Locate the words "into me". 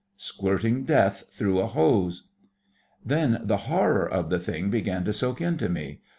5.41-6.01